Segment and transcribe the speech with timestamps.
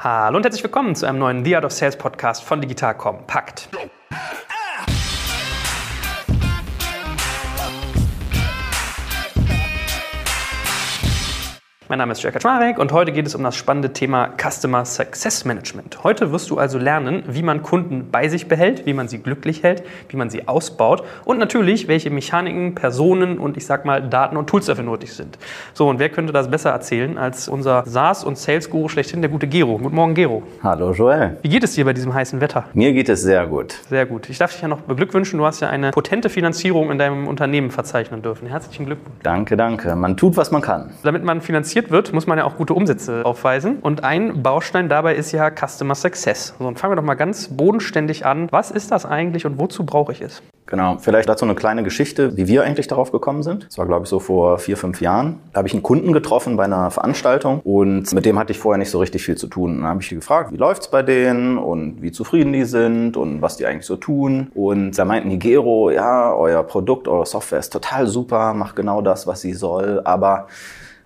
[0.00, 3.68] Hallo und herzlich willkommen zu einem neuen The Art of Sales Podcast von Digital Kompakt.
[11.90, 15.46] Mein Name ist Jörg Kaczmarek und heute geht es um das spannende Thema Customer Success
[15.46, 16.04] Management.
[16.04, 19.62] Heute wirst du also lernen, wie man Kunden bei sich behält, wie man sie glücklich
[19.62, 24.36] hält, wie man sie ausbaut und natürlich, welche Mechaniken, Personen und ich sag mal Daten
[24.36, 25.38] und Tools dafür nötig sind.
[25.72, 29.46] So, und wer könnte das besser erzählen als unser SaaS- und Sales-Guru schlechthin, der gute
[29.46, 29.78] Gero.
[29.78, 30.42] Guten Morgen, Gero.
[30.62, 31.38] Hallo, Joel.
[31.40, 32.64] Wie geht es dir bei diesem heißen Wetter?
[32.74, 33.72] Mir geht es sehr gut.
[33.88, 34.28] Sehr gut.
[34.28, 35.38] Ich darf dich ja noch beglückwünschen.
[35.38, 38.46] Du hast ja eine potente Finanzierung in deinem Unternehmen verzeichnen dürfen.
[38.46, 39.16] Herzlichen Glückwunsch.
[39.22, 39.96] Danke, danke.
[39.96, 40.90] Man tut, was man kann.
[41.02, 43.78] Damit man finanziert wird, muss man ja auch gute Umsätze aufweisen.
[43.78, 46.54] Und ein Baustein dabei ist ja Customer Success.
[46.58, 48.48] So, und fangen wir doch mal ganz bodenständig an.
[48.50, 50.42] Was ist das eigentlich und wozu brauche ich es?
[50.68, 53.66] Genau, vielleicht dazu eine kleine Geschichte, wie wir eigentlich darauf gekommen sind.
[53.68, 55.38] Das war, glaube ich, so vor vier, fünf Jahren.
[55.52, 58.76] Da habe ich einen Kunden getroffen bei einer Veranstaltung und mit dem hatte ich vorher
[58.76, 59.80] nicht so richtig viel zu tun.
[59.80, 63.40] Da habe ich die gefragt, wie läuft's bei denen und wie zufrieden die sind und
[63.40, 64.52] was die eigentlich so tun.
[64.54, 69.00] Und da meinten die Gero, ja, euer Produkt, eure Software ist total super, macht genau
[69.00, 70.48] das, was sie soll, aber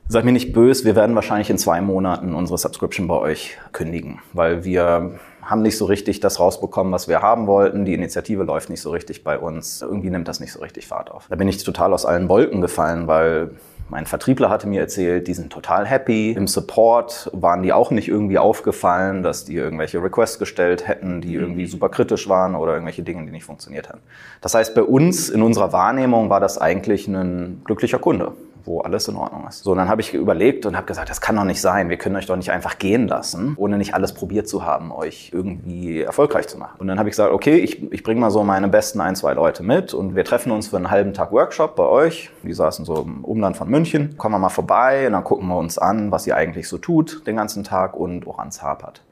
[0.09, 4.19] Seid mir nicht böse, wir werden wahrscheinlich in zwei Monaten unsere Subscription bei euch kündigen,
[4.33, 7.85] weil wir haben nicht so richtig das rausbekommen, was wir haben wollten.
[7.85, 9.81] Die Initiative läuft nicht so richtig bei uns.
[9.83, 11.27] Irgendwie nimmt das nicht so richtig Fahrt auf.
[11.29, 13.53] Da bin ich total aus allen Wolken gefallen, weil
[13.89, 16.33] mein Vertriebler hatte mir erzählt, die sind total happy.
[16.33, 21.35] Im Support waren die auch nicht irgendwie aufgefallen, dass die irgendwelche Requests gestellt hätten, die
[21.35, 24.01] irgendwie super kritisch waren oder irgendwelche Dinge, die nicht funktioniert haben.
[24.41, 28.33] Das heißt, bei uns in unserer Wahrnehmung war das eigentlich ein glücklicher Kunde
[28.65, 29.65] wo alles in Ordnung ist.
[29.65, 31.89] So, und dann habe ich überlegt und habe gesagt, das kann doch nicht sein.
[31.89, 35.31] Wir können euch doch nicht einfach gehen lassen, ohne nicht alles probiert zu haben, euch
[35.33, 36.77] irgendwie erfolgreich zu machen.
[36.79, 39.35] Und dann habe ich gesagt, okay, ich, ich bringe mal so meine besten ein, zwei
[39.35, 42.31] Leute mit und wir treffen uns für einen halben Tag Workshop bei euch.
[42.43, 44.17] Die saßen so im Umland von München.
[44.17, 47.27] Kommen wir mal vorbei und dann gucken wir uns an, was ihr eigentlich so tut
[47.27, 49.03] den ganzen Tag und woran es hapert.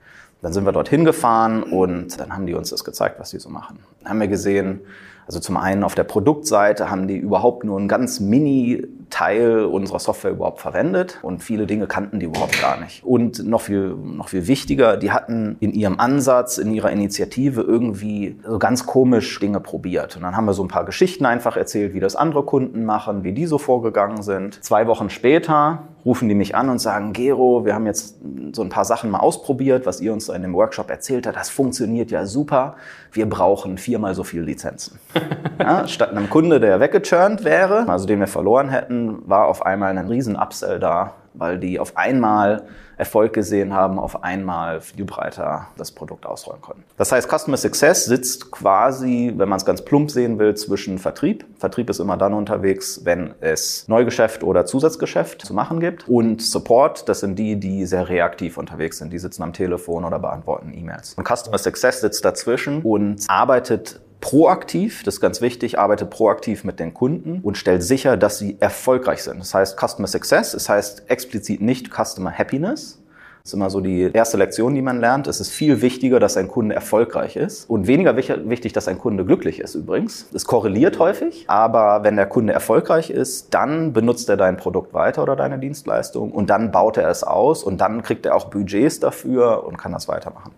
[0.42, 3.50] Dann sind wir dorthin gefahren und dann haben die uns das gezeigt, was die so
[3.50, 3.78] machen.
[4.00, 4.80] Dann haben wir gesehen,
[5.26, 9.98] also zum einen auf der Produktseite haben die überhaupt nur einen ganz mini Teil unserer
[9.98, 13.04] Software überhaupt verwendet und viele Dinge kannten die überhaupt gar nicht.
[13.04, 18.38] Und noch viel, noch viel wichtiger, die hatten in ihrem Ansatz, in ihrer Initiative irgendwie
[18.47, 20.16] so ganz komisch Dinge probiert.
[20.16, 23.25] Und dann haben wir so ein paar Geschichten einfach erzählt, wie das andere Kunden machen,
[23.25, 24.62] wie die so vorgegangen sind.
[24.65, 28.16] Zwei Wochen später rufen die mich an und sagen, Gero, wir haben jetzt
[28.53, 31.37] so ein paar Sachen mal ausprobiert, was ihr uns in dem Workshop erzählt habt.
[31.37, 32.76] Das funktioniert ja super.
[33.12, 34.99] Wir brauchen viermal so viele Lizenzen.
[35.59, 39.97] ja, statt einem Kunde, der weggechurnt wäre, also den wir verloren hätten, war auf einmal
[39.97, 42.65] ein riesen Upsell da weil die auf einmal
[42.97, 46.84] Erfolg gesehen haben, auf einmal viel breiter das Produkt ausrollen konnten.
[46.99, 51.47] Das heißt, Customer Success sitzt quasi, wenn man es ganz plump sehen will, zwischen Vertrieb.
[51.56, 56.09] Vertrieb ist immer dann unterwegs, wenn es Neugeschäft oder Zusatzgeschäft zu machen gibt.
[56.09, 59.12] Und Support, das sind die, die sehr reaktiv unterwegs sind.
[59.12, 61.15] Die sitzen am Telefon oder beantworten E-Mails.
[61.15, 66.78] Und Customer Success sitzt dazwischen und arbeitet proaktiv, das ist ganz wichtig, arbeite proaktiv mit
[66.78, 69.41] den Kunden und stellt sicher, dass sie erfolgreich sind.
[69.41, 72.98] Das heißt Customer Success, das heißt explizit nicht Customer Happiness.
[73.42, 75.26] Das ist immer so die erste Lektion, die man lernt.
[75.26, 79.25] Es ist viel wichtiger, dass ein Kunde erfolgreich ist und weniger wichtig, dass ein Kunde
[79.25, 80.26] glücklich ist übrigens.
[80.34, 85.22] Es korreliert häufig, aber wenn der Kunde erfolgreich ist, dann benutzt er dein Produkt weiter
[85.22, 89.00] oder deine Dienstleistung und dann baut er es aus und dann kriegt er auch Budgets
[89.00, 90.52] dafür und kann das weitermachen.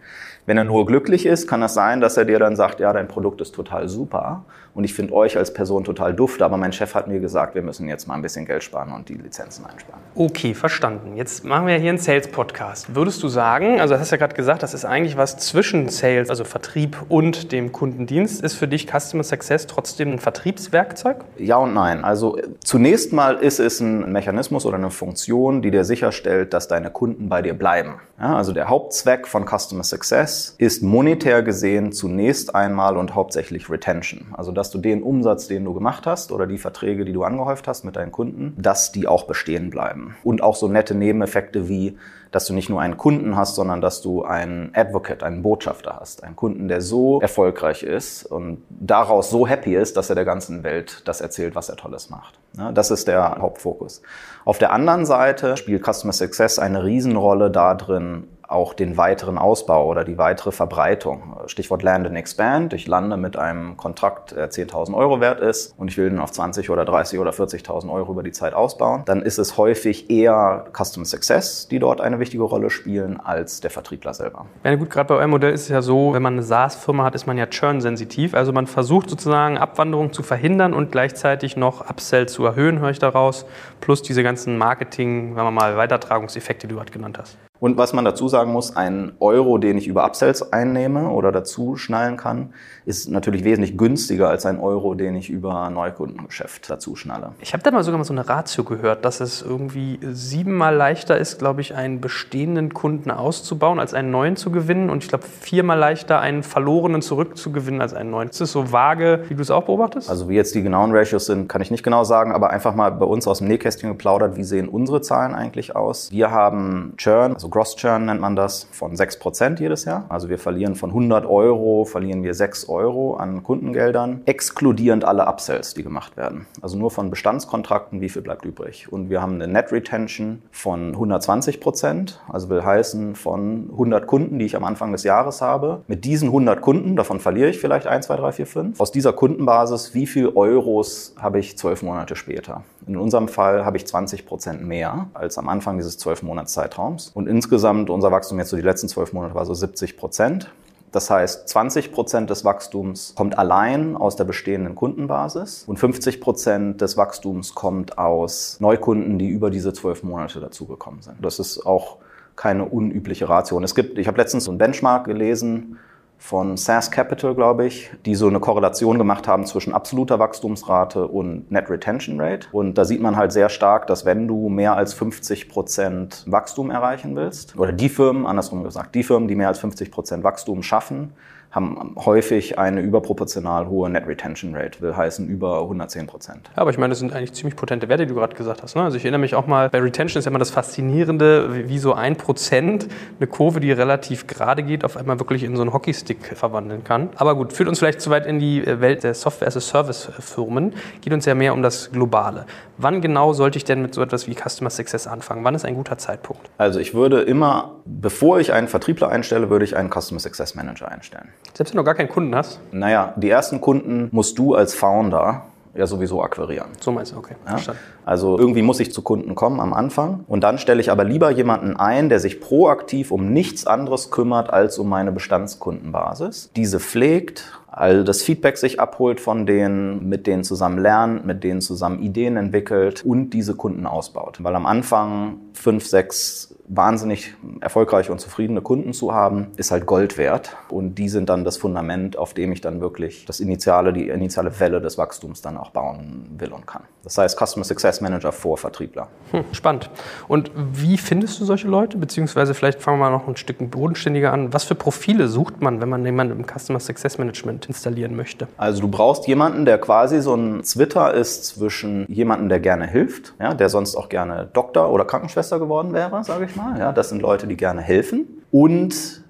[0.44, 3.06] Wenn er nur glücklich ist, kann das sein, dass er dir dann sagt, ja, dein
[3.06, 6.94] Produkt ist total super und ich finde euch als Person total duft, aber mein Chef
[6.94, 10.00] hat mir gesagt, wir müssen jetzt mal ein bisschen Geld sparen und die Lizenzen einsparen.
[10.14, 11.16] Okay, verstanden.
[11.16, 12.94] Jetzt machen wir hier einen Sales-Podcast.
[12.94, 16.30] Würdest du sagen, also du hast ja gerade gesagt, das ist eigentlich was zwischen Sales,
[16.30, 18.42] also Vertrieb und dem Kundendienst.
[18.42, 21.24] Ist für dich Customer Success trotzdem ein Vertriebswerkzeug?
[21.36, 22.04] Ja und nein.
[22.04, 26.90] Also zunächst mal ist es ein Mechanismus oder eine Funktion, die dir sicherstellt, dass deine
[26.90, 28.00] Kunden bei dir bleiben.
[28.18, 34.26] Ja, also der Hauptzweck von Customer Success ist monetär gesehen zunächst einmal und hauptsächlich Retention.
[34.32, 37.66] Also dass du den Umsatz, den du gemacht hast oder die Verträge, die du angehäuft
[37.66, 40.14] hast mit deinen Kunden, dass die auch bestehen bleiben.
[40.22, 41.98] Und auch so nette Nebeneffekte wie,
[42.30, 46.22] dass du nicht nur einen Kunden hast, sondern dass du einen Advocate, einen Botschafter hast.
[46.22, 50.62] Einen Kunden, der so erfolgreich ist und daraus so happy ist, dass er der ganzen
[50.62, 52.38] Welt das erzählt, was er Tolles macht.
[52.74, 54.02] Das ist der Hauptfokus.
[54.44, 60.04] Auf der anderen Seite spielt Customer Success eine Riesenrolle darin, auch den weiteren Ausbau oder
[60.04, 61.36] die weitere Verbreitung.
[61.46, 62.74] Stichwort Land and Expand.
[62.74, 66.30] Ich lande mit einem Kontrakt, der 10.000 Euro wert ist und ich will ihn auf
[66.32, 69.02] 20 oder 30 oder 40.000 Euro über die Zeit ausbauen.
[69.06, 73.70] Dann ist es häufig eher Customer Success, die dort eine wichtige Rolle spielen, als der
[73.70, 74.46] Vertriebler selber.
[74.64, 77.14] Ja gut, gerade bei eurem Modell ist es ja so, wenn man eine SaaS-Firma hat,
[77.14, 78.34] ist man ja churn-sensitiv.
[78.34, 82.98] Also man versucht sozusagen Abwanderung zu verhindern und gleichzeitig noch Upsell zu erhöhen, höre ich
[82.98, 83.46] daraus.
[83.80, 87.38] Plus diese ganzen Marketing, sagen wir mal, Weitertragungseffekte, die du gerade genannt hast.
[87.62, 91.76] Und was man dazu sagen muss, ein Euro, den ich über Upsells einnehme oder dazu
[91.76, 92.54] schnallen kann,
[92.86, 97.34] ist natürlich wesentlich günstiger als ein Euro, den ich über Neukundengeschäft dazu schnalle.
[97.38, 101.16] Ich habe da mal sogar mal so eine Ratio gehört, dass es irgendwie siebenmal leichter
[101.16, 104.90] ist, glaube ich, einen bestehenden Kunden auszubauen, als einen neuen zu gewinnen.
[104.90, 108.30] Und ich glaube, viermal leichter, einen verlorenen zurückzugewinnen, als einen neuen.
[108.30, 110.10] Ist das so vage, wie du es auch beobachtest?
[110.10, 112.90] Also wie jetzt die genauen Ratios sind, kann ich nicht genau sagen, aber einfach mal
[112.90, 116.10] bei uns aus dem Nähkästchen geplaudert, wie sehen unsere Zahlen eigentlich aus?
[116.10, 120.06] Wir haben Churn, also Gross Churn nennt man das, von 6% jedes Jahr.
[120.08, 125.74] Also wir verlieren von 100 Euro, verlieren wir 6 Euro an Kundengeldern, exkludierend alle Upsells,
[125.74, 126.46] die gemacht werden.
[126.62, 128.90] Also nur von Bestandskontrakten, wie viel bleibt übrig.
[128.90, 134.46] Und wir haben eine Net Retention von 120% Also will heißen, von 100 Kunden, die
[134.46, 138.06] ich am Anfang des Jahres habe, mit diesen 100 Kunden, davon verliere ich vielleicht 1,
[138.06, 138.80] 2, 3, 4, 5.
[138.80, 142.64] Aus dieser Kundenbasis, wie viel Euros habe ich zwölf Monate später?
[142.86, 147.10] In unserem Fall habe ich 20% mehr als am Anfang dieses zwölf Monats Zeitraums.
[147.14, 150.52] Und insgesamt unser Wachstum jetzt so die letzten zwölf Monate war so 70 Prozent.
[150.92, 156.80] Das heißt, 20 Prozent des Wachstums kommt allein aus der bestehenden Kundenbasis und 50 Prozent
[156.80, 161.16] des Wachstums kommt aus Neukunden, die über diese zwölf Monate dazugekommen sind.
[161.20, 161.96] Das ist auch
[162.36, 163.56] keine unübliche Ratio.
[163.56, 165.78] Und es gibt, ich habe letztens so einen Benchmark gelesen,
[166.22, 171.50] von SaaS Capital, glaube ich, die so eine Korrelation gemacht haben zwischen absoluter Wachstumsrate und
[171.50, 172.46] Net Retention Rate.
[172.52, 176.70] Und da sieht man halt sehr stark, dass wenn du mehr als 50 Prozent Wachstum
[176.70, 180.62] erreichen willst, oder die Firmen, andersrum gesagt, die Firmen, die mehr als 50 Prozent Wachstum
[180.62, 181.12] schaffen,
[181.52, 186.50] haben häufig eine überproportional hohe Net Retention Rate, will heißen über 110 Prozent.
[186.56, 188.74] Ja, aber ich meine, das sind eigentlich ziemlich potente Werte, die du gerade gesagt hast.
[188.74, 188.82] Ne?
[188.82, 191.92] Also ich erinnere mich auch mal, bei Retention ist ja immer das Faszinierende, wie so
[191.92, 192.88] ein Prozent
[193.18, 197.10] eine Kurve, die relativ gerade geht, auf einmal wirklich in so einen Hockeystick verwandeln kann.
[197.16, 200.72] Aber gut, führt uns vielleicht zu weit in die Welt der Software-as-a-Service-Firmen,
[201.02, 202.46] geht uns ja mehr um das Globale.
[202.78, 205.44] Wann genau sollte ich denn mit so etwas wie Customer Success anfangen?
[205.44, 206.48] Wann ist ein guter Zeitpunkt?
[206.56, 210.88] Also ich würde immer, bevor ich einen Vertriebler einstelle, würde ich einen Customer Success Manager
[210.90, 211.28] einstellen.
[211.54, 212.60] Selbst wenn du gar keinen Kunden hast?
[212.72, 215.44] Naja, die ersten Kunden musst du als Founder
[215.74, 216.68] ja sowieso akquirieren.
[216.80, 217.34] So meinst du, okay.
[217.46, 217.58] Ja?
[218.04, 221.30] Also irgendwie muss ich zu Kunden kommen am Anfang und dann stelle ich aber lieber
[221.30, 226.50] jemanden ein, der sich proaktiv um nichts anderes kümmert als um meine Bestandskundenbasis.
[226.56, 231.60] Diese pflegt, all das Feedback sich abholt von denen, mit denen zusammen lernt, mit denen
[231.60, 234.38] zusammen Ideen entwickelt und diese Kunden ausbaut.
[234.42, 240.16] Weil am Anfang fünf, sechs wahnsinnig erfolgreiche und zufriedene Kunden zu haben, ist halt Gold
[240.16, 240.56] wert.
[240.68, 244.58] Und die sind dann das Fundament, auf dem ich dann wirklich das initiale, die initiale
[244.58, 246.82] Welle des Wachstums dann auch bauen will und kann.
[247.04, 249.08] Das heißt Customer Success Manager vor Vertriebler.
[249.32, 249.90] Hm, spannend.
[250.28, 251.98] Und wie findest du solche Leute?
[251.98, 254.52] Beziehungsweise vielleicht fangen wir mal noch ein Stück bodenständiger an.
[254.52, 258.48] Was für Profile sucht man, wenn man jemanden im Customer Success Management installieren möchte?
[258.56, 263.34] Also du brauchst jemanden, der quasi so ein Zwitter ist zwischen jemandem, der gerne hilft,
[263.38, 266.78] ja, der sonst auch gerne Doktor oder Krankenschwester geworden wäre, sage ich mal mal.
[266.78, 268.26] Ja, das sind Leute, die gerne helfen.
[268.50, 269.22] Und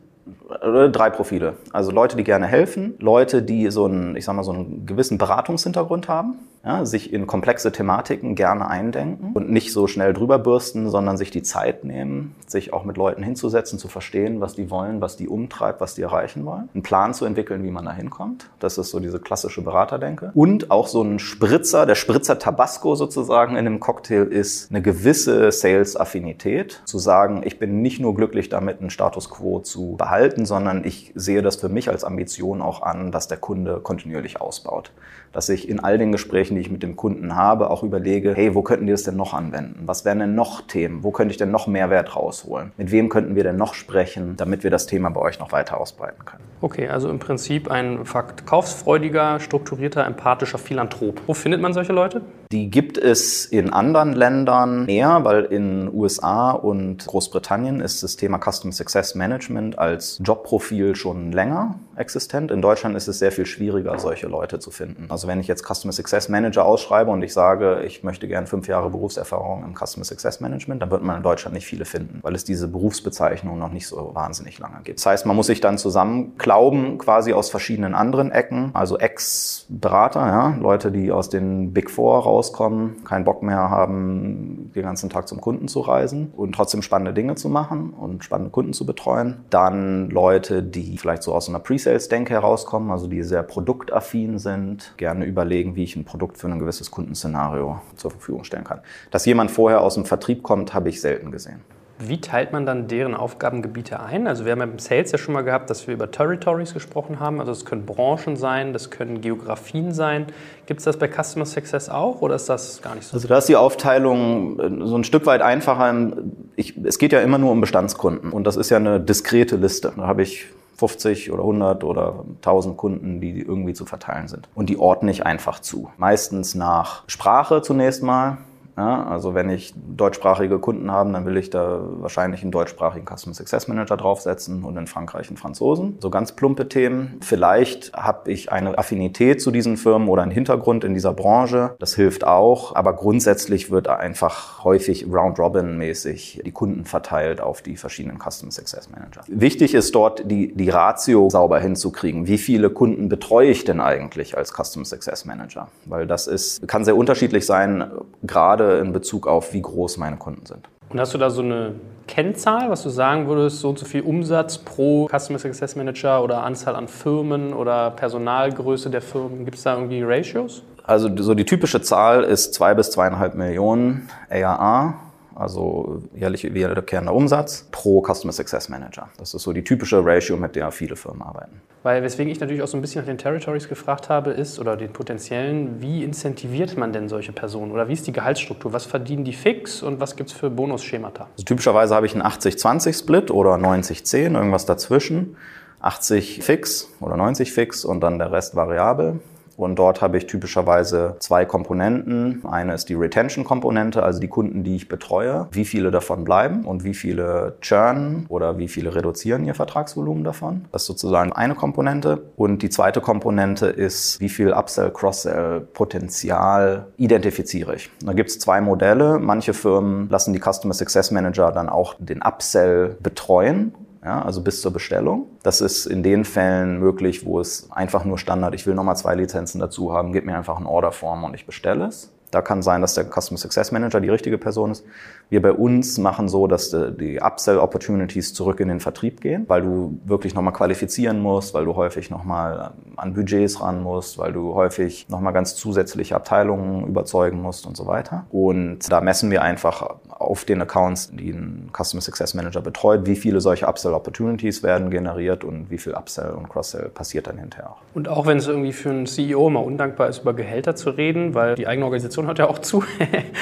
[0.61, 1.55] drei Profile.
[1.73, 5.19] Also Leute, die gerne helfen, Leute, die so einen, ich sag mal, so einen gewissen
[5.19, 10.91] Beratungshintergrund haben, ja, sich in komplexe Thematiken gerne eindenken und nicht so schnell drüber bürsten,
[10.91, 15.01] sondern sich die Zeit nehmen, sich auch mit Leuten hinzusetzen, zu verstehen, was die wollen,
[15.01, 18.49] was die umtreibt, was die erreichen wollen, einen Plan zu entwickeln, wie man da hinkommt.
[18.61, 20.31] Das ist so diese klassische Beraterdenke.
[20.35, 25.51] Und auch so ein Spritzer, der Spritzer Tabasco sozusagen in dem Cocktail ist eine gewisse
[25.51, 30.85] Sales-Affinität, zu sagen, ich bin nicht nur glücklich damit, einen Status quo zu behalten, sondern
[30.85, 34.93] ich sehe das für mich als Ambition auch an, dass der Kunde kontinuierlich ausbaut.
[35.33, 38.35] Dass ich in all den Gesprächen Gesprächen, die ich mit dem Kunden habe, auch überlege,
[38.35, 39.83] hey, wo könnten die das denn noch anwenden?
[39.87, 41.03] Was wären denn noch Themen?
[41.03, 42.73] Wo könnte ich denn noch Mehrwert rausholen?
[42.77, 45.81] Mit wem könnten wir denn noch sprechen, damit wir das Thema bei euch noch weiter
[45.81, 46.43] ausbreiten können?
[46.61, 51.21] Okay, also im Prinzip ein verkaufsfreudiger, strukturierter, empathischer Philanthrop.
[51.27, 52.23] Wo findet man solche Leute?
[52.53, 58.39] Die gibt es in anderen Ländern mehr, weil in USA und Großbritannien ist das Thema
[58.39, 62.51] Customer Success Management als Jobprofil schon länger existent.
[62.51, 65.07] In Deutschland ist es sehr viel schwieriger, solche Leute zu finden.
[65.09, 68.69] Also wenn ich jetzt Customer Success Manager ausschreibe und ich sage, ich möchte gerne fünf
[68.69, 72.35] Jahre Berufserfahrung im Customer Success Management, dann wird man in Deutschland nicht viele finden, weil
[72.35, 74.99] es diese Berufsbezeichnung noch nicht so wahnsinnig lange gibt.
[74.99, 80.57] Das heißt, man muss sich dann zusammenklauben, quasi aus verschiedenen anderen Ecken, also Ex-Berater, ja,
[80.61, 85.41] Leute, die aus den Big Four rauskommen, keinen Bock mehr haben, den ganzen Tag zum
[85.41, 89.45] Kunden zu reisen und trotzdem spannende Dinge zu machen und spannende Kunden zu betreuen.
[89.51, 95.25] Dann Leute, die vielleicht so aus einer Pre-Sales-Denke herauskommen, also die sehr produktaffin sind, gerne
[95.25, 98.81] überlegen, wie ich ein Produkt für ein gewisses Kundenszenario zur Verfügung stellen kann.
[99.13, 101.61] Dass jemand vorher aus dem Vertrieb kommt, habe ich selten gesehen.
[101.99, 104.27] Wie teilt man dann deren Aufgabengebiete ein?
[104.27, 107.21] Also wir haben ja im Sales ja schon mal gehabt, dass wir über Territories gesprochen
[107.21, 107.39] haben.
[107.39, 110.27] Also es können Branchen sein, das können Geografien sein.
[110.67, 113.17] Gibt es das bei Customer Success auch oder ist das gar nicht so?
[113.17, 116.13] Also da ist die Aufteilung äh, so ein Stück weit einfacher.
[116.57, 119.93] Ich, es geht ja immer nur um Bestandskunden und das ist ja eine diskrete Liste.
[119.97, 120.47] Da habe ich
[120.83, 124.49] 50 oder 100 oder 1000 Kunden, die irgendwie zu verteilen sind.
[124.55, 125.91] Und die ordne ich einfach zu.
[125.97, 128.39] Meistens nach Sprache zunächst mal.
[128.77, 133.35] Ja, also wenn ich deutschsprachige Kunden habe, dann will ich da wahrscheinlich einen deutschsprachigen Customer
[133.35, 135.99] Success Manager draufsetzen und in Frankreich einen Franzosen.
[136.01, 137.19] So ganz plumpe Themen.
[137.21, 141.75] Vielleicht habe ich eine Affinität zu diesen Firmen oder einen Hintergrund in dieser Branche.
[141.81, 142.75] Das hilft auch.
[142.75, 149.21] Aber grundsätzlich wird einfach häufig Round-Robin-mäßig die Kunden verteilt auf die verschiedenen Customer Success Manager.
[149.29, 152.27] Wichtig ist dort die, die Ratio sauber hinzukriegen.
[152.27, 155.69] Wie viele Kunden betreue ich denn eigentlich als Customer Success Manager?
[155.85, 157.91] Weil das ist, kann sehr unterschiedlich sein,
[158.23, 160.69] gerade gerade in Bezug auf, wie groß meine Kunden sind.
[160.91, 161.75] Und hast du da so eine
[162.07, 166.43] Kennzahl, was du sagen würdest, so und so viel Umsatz pro Customer Success Manager oder
[166.43, 169.45] Anzahl an Firmen oder Personalgröße der Firmen?
[169.45, 170.63] Gibt es da irgendwie Ratios?
[170.85, 174.95] Also so die typische Zahl ist zwei bis zweieinhalb Millionen ARA
[175.43, 179.09] also jährlich wiederkehrender Umsatz pro Customer Success Manager.
[179.19, 181.61] Das ist so die typische Ratio, mit der viele Firmen arbeiten.
[181.83, 184.77] Weil weswegen ich natürlich auch so ein bisschen nach den Territories gefragt habe, ist, oder
[184.77, 187.73] den potenziellen, wie incentiviert man denn solche Personen?
[187.73, 188.73] Oder wie ist die Gehaltsstruktur?
[188.73, 191.29] Was verdienen die fix und was gibt es für Bonusschemata?
[191.33, 195.37] Also typischerweise habe ich einen 80-20-Split oder 90-10, irgendwas dazwischen.
[195.81, 199.19] 80 fix oder 90 fix und dann der Rest variabel.
[199.57, 202.43] Und dort habe ich typischerweise zwei Komponenten.
[202.45, 205.49] Eine ist die Retention-Komponente, also die Kunden, die ich betreue.
[205.53, 210.65] Wie viele davon bleiben und wie viele churn oder wie viele reduzieren ihr Vertragsvolumen davon.
[210.73, 212.23] Das ist sozusagen eine Komponente.
[212.37, 217.91] Und die zweite Komponente ist, wie viel Upsell, Cross-Sell Potenzial identifiziere ich.
[218.05, 219.19] Da gibt es zwei Modelle.
[219.19, 224.61] Manche Firmen lassen die Customer Success Manager dann auch den Upsell betreuen ja, also bis
[224.61, 225.27] zur Bestellung.
[225.43, 229.15] Das ist in den Fällen möglich, wo es einfach nur Standard, ich will nochmal zwei
[229.15, 232.11] Lizenzen dazu haben, gib mir einfach ein Orderform und ich bestelle es.
[232.33, 234.85] Da kann sein, dass der Customer Success Manager die richtige Person ist.
[235.33, 239.63] Wir bei uns machen so, dass die Upsell Opportunities zurück in den Vertrieb gehen, weil
[239.63, 244.53] du wirklich nochmal qualifizieren musst, weil du häufig nochmal an Budgets ran musst, weil du
[244.53, 248.27] häufig nochmal ganz zusätzliche Abteilungen überzeugen musst und so weiter.
[248.31, 253.17] Und da messen wir einfach auf den Accounts, die ein Customer Success Manager betreut, wie
[253.17, 257.71] viele solche Upsell Opportunities werden generiert und wie viel Upsell und Cross-Sell passiert dann hinterher
[257.71, 257.79] auch.
[257.95, 261.33] Und auch wenn es irgendwie für einen CEO immer undankbar ist, über Gehälter zu reden,
[261.33, 262.85] weil die eigene Organisation hört ja auch zu.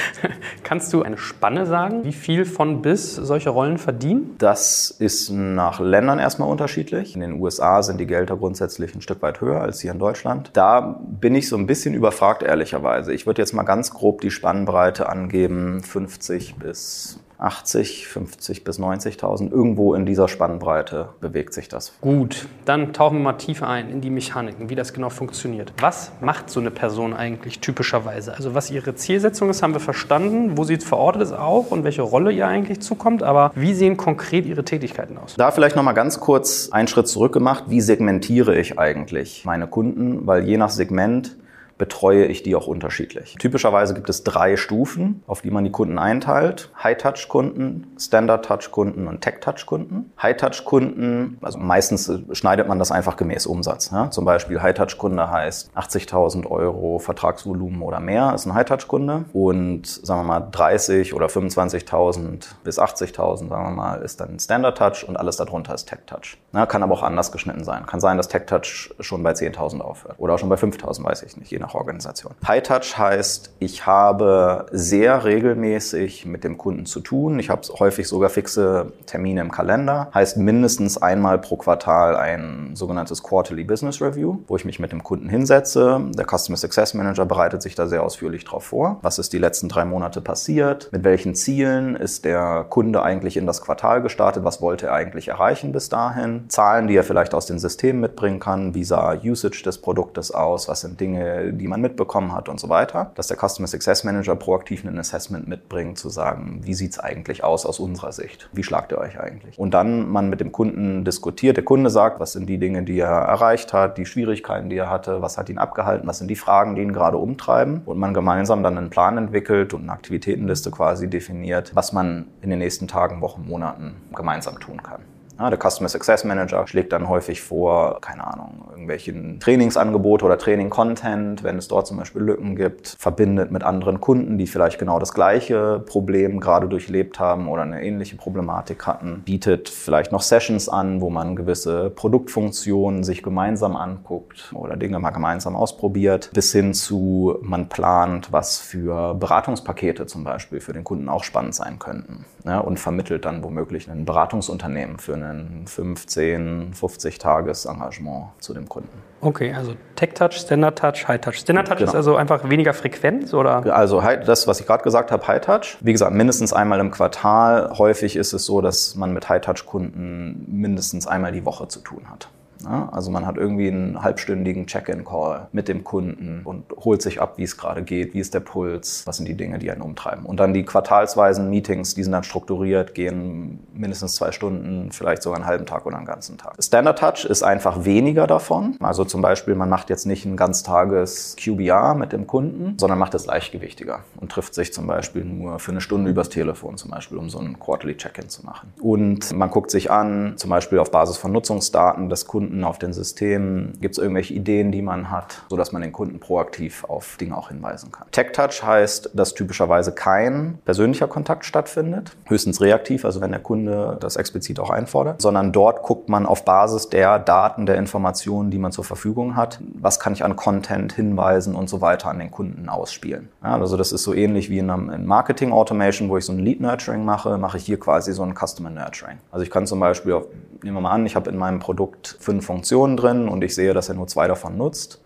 [0.63, 4.35] Kannst du eine Spanne sagen, wie viel von bis solche Rollen verdienen?
[4.39, 7.15] Das ist nach Ländern erstmal unterschiedlich.
[7.15, 10.51] In den USA sind die Gehälter grundsätzlich ein Stück weit höher als hier in Deutschland.
[10.53, 13.13] Da bin ich so ein bisschen überfragt, ehrlicherweise.
[13.13, 19.51] Ich würde jetzt mal ganz grob die Spannbreite angeben, 50 bis 80, 50 bis 90.000.
[19.51, 21.93] Irgendwo in dieser Spannbreite bewegt sich das.
[22.01, 25.73] Gut, dann tauchen wir mal tiefer ein in die Mechaniken, wie das genau funktioniert.
[25.81, 28.35] Was macht so eine Person eigentlich typischerweise?
[28.35, 32.03] Also was ihre Zielsetzung ist, haben wir verstanden, wo sie verortet ist auch und welche
[32.03, 33.23] Rolle ihr eigentlich zukommt.
[33.23, 35.35] Aber wie sehen konkret ihre Tätigkeiten aus?
[35.37, 37.65] Da vielleicht noch mal ganz kurz einen Schritt zurück gemacht.
[37.69, 40.27] Wie segmentiere ich eigentlich meine Kunden?
[40.27, 41.37] Weil je nach Segment
[41.81, 43.37] betreue ich die auch unterschiedlich.
[43.39, 46.71] Typischerweise gibt es drei Stufen, auf die man die Kunden einteilt.
[46.81, 50.13] High-Touch-Kunden, Standard-Touch-Kunden und Tech-Touch-Kunden.
[50.21, 53.91] High-Touch-Kunden, also meistens schneidet man das einfach gemäß Umsatz.
[53.93, 54.11] Ja?
[54.11, 59.25] Zum Beispiel High-Touch-Kunde heißt 80.000 Euro Vertragsvolumen oder mehr ist ein High-Touch-Kunde.
[59.33, 65.09] Und sagen wir mal 30 oder 25.000 bis 80.000, sagen wir mal, ist dann Standard-Touch
[65.09, 66.37] und alles darunter ist Tech-Touch.
[66.69, 67.87] Kann aber auch anders geschnitten sein.
[67.87, 71.39] Kann sein, dass Tech-Touch schon bei 10.000 aufhört oder auch schon bei 5.000, weiß ich
[71.39, 72.35] nicht, je nach Organisation.
[72.47, 77.39] High Touch heißt, ich habe sehr regelmäßig mit dem Kunden zu tun.
[77.39, 80.11] Ich habe häufig sogar fixe Termine im Kalender.
[80.15, 85.03] Heißt mindestens einmal pro Quartal ein sogenanntes Quarterly Business Review, wo ich mich mit dem
[85.03, 86.01] Kunden hinsetze.
[86.17, 88.99] Der Customer Success Manager bereitet sich da sehr ausführlich drauf vor.
[89.03, 90.89] Was ist die letzten drei Monate passiert?
[90.93, 94.45] Mit welchen Zielen ist der Kunde eigentlich in das Quartal gestartet?
[94.45, 96.49] Was wollte er eigentlich erreichen bis dahin?
[96.49, 98.75] Zahlen, die er vielleicht aus den Systemen mitbringen kann.
[98.75, 100.69] Wie sah Usage des Produktes aus?
[100.69, 104.35] Was sind Dinge, die man mitbekommen hat und so weiter, dass der Customer Success Manager
[104.37, 108.49] proaktiv ein Assessment mitbringt, zu sagen, wie sieht es eigentlich aus aus unserer Sicht?
[108.53, 109.59] Wie schlagt ihr euch eigentlich?
[109.59, 111.57] Und dann man mit dem Kunden diskutiert.
[111.57, 114.91] Der Kunde sagt, was sind die Dinge, die er erreicht hat, die Schwierigkeiten, die er
[114.91, 117.83] hatte, was hat ihn abgehalten, was sind die Fragen, die ihn gerade umtreiben.
[117.85, 122.51] Und man gemeinsam dann einen Plan entwickelt und eine Aktivitätenliste quasi definiert, was man in
[122.51, 125.03] den nächsten Tagen, Wochen, Monaten gemeinsam tun kann.
[125.49, 131.57] Der Customer Success Manager schlägt dann häufig vor, keine Ahnung, irgendwelchen Trainingsangebote oder Training-Content, wenn
[131.57, 135.83] es dort zum Beispiel Lücken gibt, verbindet mit anderen Kunden, die vielleicht genau das gleiche
[135.87, 141.09] Problem gerade durchlebt haben oder eine ähnliche Problematik hatten, bietet vielleicht noch Sessions an, wo
[141.09, 147.71] man gewisse Produktfunktionen sich gemeinsam anguckt oder Dinge mal gemeinsam ausprobiert, bis hin zu man
[147.71, 152.79] plant, was für Beratungspakete zum Beispiel für den Kunden auch spannend sein könnten ja, und
[152.79, 158.91] vermittelt dann womöglich ein Beratungsunternehmen für eine ein 15, 50 Tages Engagement zu dem Kunden.
[159.21, 161.37] Okay, also Tech Touch, Standard Touch, High Touch.
[161.37, 161.91] Standard Touch genau.
[161.91, 163.65] ist also einfach weniger Frequenz oder?
[163.75, 165.77] Also das, was ich gerade gesagt habe, High Touch.
[165.81, 167.73] Wie gesagt, mindestens einmal im Quartal.
[167.79, 171.81] Häufig ist es so, dass man mit High Touch Kunden mindestens einmal die Woche zu
[171.81, 172.29] tun hat.
[172.67, 177.45] Also man hat irgendwie einen halbstündigen Check-in-Call mit dem Kunden und holt sich ab, wie
[177.45, 180.27] es gerade geht, wie ist der Puls, was sind die Dinge, die einen umtreiben.
[180.27, 185.39] Und dann die quartalsweisen Meetings, die sind dann strukturiert, gehen mindestens zwei Stunden, vielleicht sogar
[185.39, 186.55] einen halben Tag oder einen ganzen Tag.
[186.63, 188.77] Standard Touch ist einfach weniger davon.
[188.81, 193.15] Also zum Beispiel, man macht jetzt nicht ein ganztages QBR mit dem Kunden, sondern macht
[193.15, 197.19] es leichtgewichtiger und trifft sich zum Beispiel nur für eine Stunde übers Telefon zum Beispiel,
[197.19, 198.73] um so ein Quarterly Check-in zu machen.
[198.81, 202.81] Und man guckt sich an, zum Beispiel auf Basis von Nutzungsdaten des Kunden, Kunden auf
[202.81, 203.79] den Systemen?
[203.81, 207.49] Gibt es irgendwelche Ideen, die man hat, sodass man den Kunden proaktiv auf Dinge auch
[207.49, 208.09] hinweisen kann?
[208.11, 213.99] Tech Touch heißt, dass typischerweise kein persönlicher Kontakt stattfindet, höchstens reaktiv, also wenn der Kunde
[214.01, 218.59] das explizit auch einfordert, sondern dort guckt man auf Basis der Daten, der Informationen, die
[218.59, 222.33] man zur Verfügung hat, was kann ich an Content, Hinweisen und so weiter an den
[222.33, 223.29] Kunden ausspielen.
[223.45, 226.41] Ja, also das ist so ähnlich wie in einem Marketing Automation, wo ich so ein
[226.41, 229.19] Lead Nurturing mache, mache ich hier quasi so ein Customer Nurturing.
[229.31, 230.25] Also ich kann zum Beispiel, auf,
[230.63, 233.75] nehmen wir mal an, ich habe in meinem Produkt fünf Funktionen drin und ich sehe,
[233.75, 235.03] dass er nur zwei davon nutzt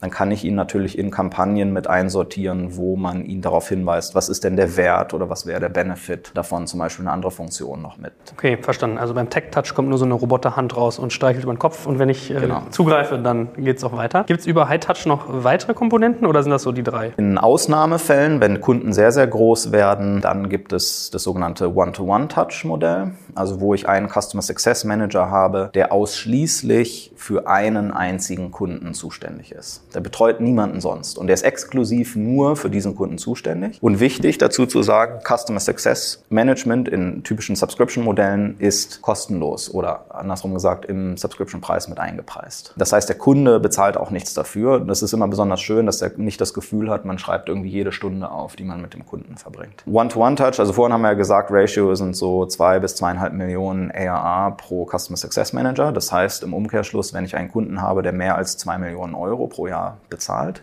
[0.00, 4.28] dann kann ich ihn natürlich in Kampagnen mit einsortieren, wo man ihn darauf hinweist, was
[4.28, 7.82] ist denn der Wert oder was wäre der Benefit davon, zum Beispiel eine andere Funktion
[7.82, 8.12] noch mit.
[8.32, 8.98] Okay, verstanden.
[8.98, 11.98] Also beim Tech-Touch kommt nur so eine Roboterhand raus und streichelt über den Kopf und
[11.98, 12.62] wenn ich äh, genau.
[12.70, 14.24] zugreife, dann geht es auch weiter.
[14.24, 17.12] Gibt es über High-Touch noch weitere Komponenten oder sind das so die drei?
[17.16, 23.60] In Ausnahmefällen, wenn Kunden sehr, sehr groß werden, dann gibt es das sogenannte One-to-One-Touch-Modell, also
[23.60, 29.82] wo ich einen Customer Success Manager habe, der ausschließlich für einen einzigen Kunden zuständig ist.
[29.94, 31.18] Der betreut niemanden sonst.
[31.18, 33.78] Und der ist exklusiv nur für diesen Kunden zuständig.
[33.82, 40.54] Und wichtig dazu zu sagen, Customer Success Management in typischen Subscription-Modellen ist kostenlos oder andersrum
[40.54, 42.74] gesagt im Subscription-Preis mit eingepreist.
[42.76, 44.80] Das heißt, der Kunde bezahlt auch nichts dafür.
[44.80, 47.92] Das ist immer besonders schön, dass er nicht das Gefühl hat, man schreibt irgendwie jede
[47.92, 49.82] Stunde auf, die man mit dem Kunden verbringt.
[49.86, 54.50] One-to-One-Touch, also vorhin haben wir ja gesagt, Ratio sind so zwei bis zweieinhalb Millionen ARA
[54.50, 55.92] pro Customer Success Manager.
[55.92, 59.46] Das heißt, im Umkehrschluss, wenn ich einen Kunden habe, der mehr als zwei Millionen Euro
[59.46, 60.62] pro Jahr Jahr bezahlt.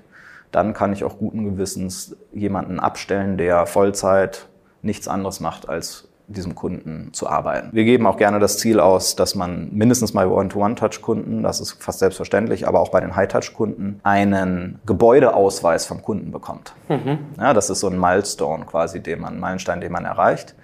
[0.51, 4.47] Dann kann ich auch guten Gewissens jemanden abstellen, der Vollzeit
[4.81, 7.69] nichts anderes macht, als diesem Kunden zu arbeiten.
[7.71, 11.99] Wir geben auch gerne das Ziel aus, dass man mindestens mal One-to-One-Touch-Kunden, das ist fast
[11.99, 16.73] selbstverständlich, aber auch bei den High-Touch-Kunden einen Gebäudeausweis vom Kunden bekommt.
[16.89, 17.19] Mhm.
[17.39, 20.55] Ja, das ist so ein Milestone quasi, den man, Meilenstein, den man erreicht.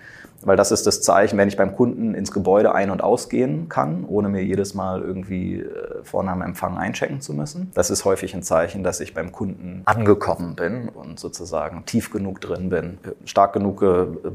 [0.43, 4.05] Weil das ist das Zeichen, wenn ich beim Kunden ins Gebäude ein- und ausgehen kann,
[4.07, 7.71] ohne mir jedes Mal irgendwie äh, Empfang einchecken zu müssen.
[7.73, 12.41] Das ist häufig ein Zeichen, dass ich beim Kunden angekommen bin und sozusagen tief genug
[12.41, 13.83] drin bin, stark genug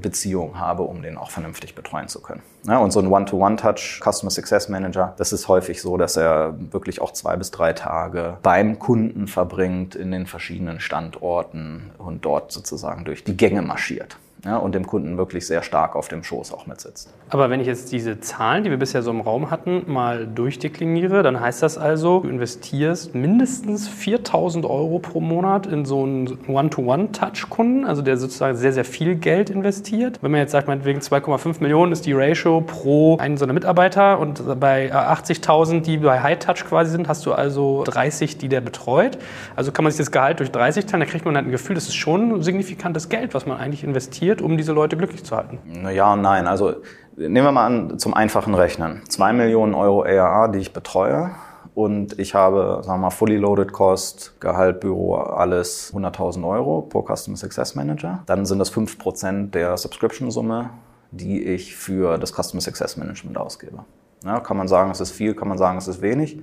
[0.00, 2.42] Beziehung habe, um den auch vernünftig betreuen zu können.
[2.66, 7.12] Und so ein One-to-One-Touch Customer Success Manager, das ist häufig so, dass er wirklich auch
[7.12, 13.24] zwei bis drei Tage beim Kunden verbringt in den verschiedenen Standorten und dort sozusagen durch
[13.24, 17.12] die Gänge marschiert ja, und dem Kunden wirklich sehr stark auf dem Schoß auch mitsitzt.
[17.30, 21.24] Aber wenn ich jetzt diese Zahlen, die wir bisher so im Raum hatten, mal durchdekliniere,
[21.24, 27.84] dann heißt das also, du investierst mindestens 4000 Euro pro Monat in so einen One-to-One-Touch-Kunden,
[27.84, 30.18] also der sozusagen sehr, sehr viel Geld investiert.
[30.22, 34.20] Wenn man jetzt sagt, meinetwegen 2,5 Millionen ist die Ratio pro einen so einer Mitarbeiter
[34.20, 39.18] und bei 80.000, die bei High-Touch quasi sind, hast du also 30, die der betreut.
[39.56, 41.74] Also kann man sich das Gehalt durch 30 teilen, da kriegt man halt ein Gefühl,
[41.74, 45.36] das ist schon signifikantes Geld, was man eigentlich investiert investiert, um diese Leute glücklich zu
[45.36, 45.58] halten?
[45.90, 46.46] Ja und nein.
[46.46, 46.76] Also
[47.16, 49.02] nehmen wir mal an, zum einfachen Rechnen.
[49.08, 51.30] Zwei Millionen Euro ARA, die ich betreue.
[51.74, 57.02] Und ich habe, sagen wir mal, fully loaded Cost, Gehalt, Büro, alles 100.000 Euro pro
[57.02, 58.22] Customer Success Manager.
[58.26, 60.70] Dann sind das 5% der Subscription-Summe,
[61.10, 63.84] die ich für das Customer Success Management ausgebe.
[64.24, 66.38] Ja, kann man sagen, es ist viel, kann man sagen, es ist wenig.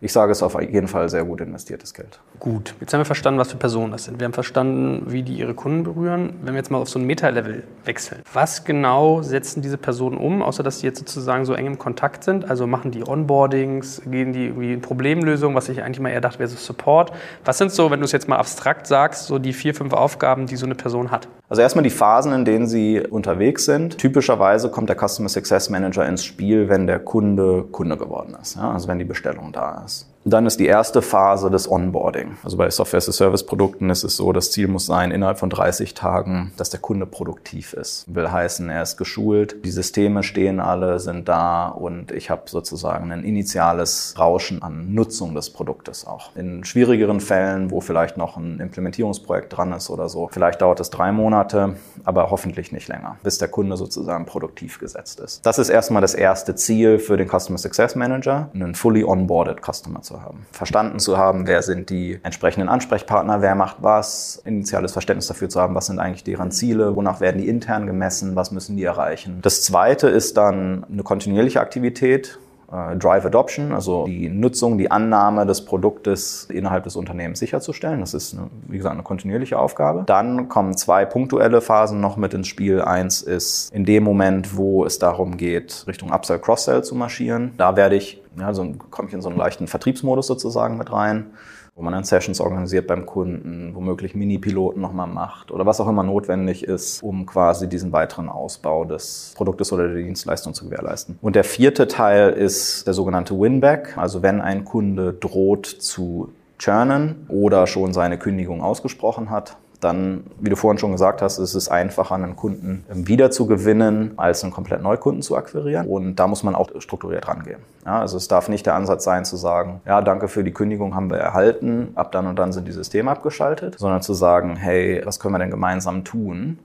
[0.00, 2.20] Ich sage es auf jeden Fall sehr gut investiertes Geld.
[2.38, 4.20] Gut, jetzt haben wir verstanden, was für Personen das sind.
[4.20, 6.34] Wir haben verstanden, wie die ihre Kunden berühren.
[6.42, 10.42] Wenn wir jetzt mal auf so ein Meta-Level wechseln, was genau setzen diese Personen um,
[10.42, 12.48] außer dass sie jetzt sozusagen so eng im Kontakt sind?
[12.48, 16.38] Also machen die Onboardings, gehen die irgendwie in Problemlösungen, was ich eigentlich mal eher dachte,
[16.38, 17.12] wäre so Support.
[17.44, 20.46] Was sind so, wenn du es jetzt mal abstrakt sagst, so die vier, fünf Aufgaben,
[20.46, 21.28] die so eine Person hat?
[21.48, 23.96] Also erstmal die Phasen, in denen sie unterwegs sind.
[23.96, 28.70] Typischerweise kommt der Customer Success Manager ins Spiel, wenn der Kunde Kunde geworden ist, ja?
[28.70, 29.87] also wenn die Bestellung da ist.
[30.28, 32.36] Dann ist die erste Phase des Onboarding.
[32.44, 36.68] Also bei Software-as-a-Service-Produkten ist es so, das Ziel muss sein, innerhalb von 30 Tagen, dass
[36.68, 38.04] der Kunde produktiv ist.
[38.14, 43.10] Will heißen, er ist geschult, die Systeme stehen alle, sind da und ich habe sozusagen
[43.10, 46.36] ein initiales Rauschen an Nutzung des Produktes auch.
[46.36, 50.90] In schwierigeren Fällen, wo vielleicht noch ein Implementierungsprojekt dran ist oder so, vielleicht dauert es
[50.90, 55.46] drei Monate, aber hoffentlich nicht länger, bis der Kunde sozusagen produktiv gesetzt ist.
[55.46, 60.02] Das ist erstmal das erste Ziel für den Customer Success Manager, einen fully onboarded Customer
[60.02, 60.46] zu haben.
[60.52, 65.60] Verstanden zu haben, wer sind die entsprechenden Ansprechpartner, wer macht was, initiales Verständnis dafür zu
[65.60, 69.40] haben, was sind eigentlich deren Ziele, wonach werden die intern gemessen, was müssen die erreichen.
[69.42, 72.38] Das zweite ist dann eine kontinuierliche Aktivität,
[72.70, 78.00] Drive Adoption, also die Nutzung, die Annahme des Produktes innerhalb des Unternehmens sicherzustellen.
[78.00, 80.02] Das ist, eine, wie gesagt, eine kontinuierliche Aufgabe.
[80.04, 82.82] Dann kommen zwei punktuelle Phasen noch mit ins Spiel.
[82.82, 87.54] Eins ist in dem Moment, wo es darum geht, Richtung Upsell, Cross-Sell zu marschieren.
[87.56, 91.30] Da werde ich, ja, so komme ich in so einen leichten Vertriebsmodus sozusagen mit rein
[91.78, 96.02] wo man dann Sessions organisiert beim Kunden, womöglich Mini-Piloten nochmal macht oder was auch immer
[96.02, 101.18] notwendig ist, um quasi diesen weiteren Ausbau des Produktes oder der Dienstleistung zu gewährleisten.
[101.22, 107.26] Und der vierte Teil ist der sogenannte Winback, also wenn ein Kunde droht zu churnen
[107.28, 111.68] oder schon seine Kündigung ausgesprochen hat, dann, wie du vorhin schon gesagt hast, ist es
[111.68, 115.86] einfacher, einen Kunden wieder zu gewinnen, als einen komplett Neukunden zu akquirieren.
[115.86, 117.60] Und da muss man auch strukturiert rangehen.
[117.86, 120.94] Ja, also es darf nicht der Ansatz sein zu sagen, ja, danke für die Kündigung
[120.94, 125.00] haben wir erhalten, ab dann und dann sind die Systeme abgeschaltet, sondern zu sagen, hey,
[125.04, 126.58] was können wir denn gemeinsam tun?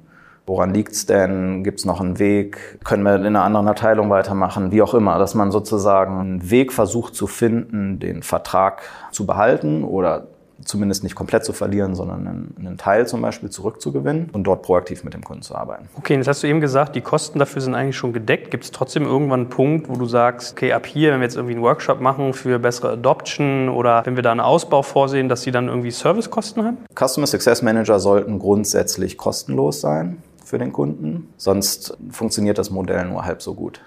[0.45, 1.63] Woran liegt's denn?
[1.63, 2.79] Gibt's noch einen Weg?
[2.83, 4.71] Können wir in einer anderen Abteilung weitermachen?
[4.71, 9.85] Wie auch immer, dass man sozusagen einen Weg versucht zu finden, den Vertrag zu behalten
[9.85, 10.27] oder
[10.63, 15.03] zumindest nicht komplett zu verlieren, sondern einen, einen, Teil zum Beispiel zurückzugewinnen und dort proaktiv
[15.03, 15.89] mit dem Kunden zu arbeiten.
[15.95, 18.51] Okay, jetzt hast du eben gesagt, die Kosten dafür sind eigentlich schon gedeckt.
[18.51, 21.35] Gibt es trotzdem irgendwann einen Punkt, wo du sagst, okay, ab hier, wenn wir jetzt
[21.35, 25.41] irgendwie einen Workshop machen für bessere Adoption oder wenn wir da einen Ausbau vorsehen, dass
[25.41, 26.77] sie dann irgendwie Servicekosten haben?
[26.95, 33.25] Customer Success Manager sollten grundsätzlich kostenlos sein für den Kunden, sonst funktioniert das Modell nur
[33.25, 33.81] halb so gut.